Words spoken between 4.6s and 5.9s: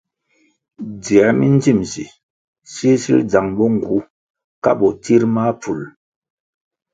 ka botsir mahpful.